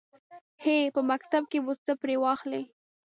[0.63, 0.77] _هه!
[0.95, 2.61] په مکتب کې به څه پرې واخلې.